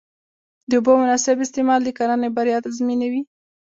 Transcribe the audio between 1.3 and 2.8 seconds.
استعمال د کرنې بریا